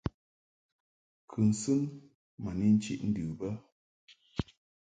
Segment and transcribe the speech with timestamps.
[1.31, 1.81] Kǔnsun
[2.41, 3.49] ma ni nchiʼ ndɨ bə.